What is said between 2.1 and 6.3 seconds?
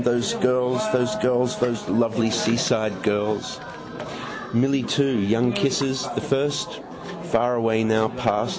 seaside girls. Milly too. Young kisses: the